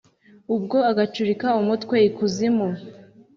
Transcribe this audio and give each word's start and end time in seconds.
ubwo 0.55 0.77
agacurika 0.91 1.47
umutwe 1.61 1.95
i 2.07 2.09
kuzimu 2.15 2.67